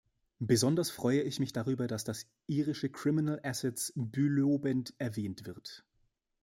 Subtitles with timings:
[0.39, 5.85] Besonders freue ich mich darüber, dass das irische Criminal Assets Bülobend erwähnt wird.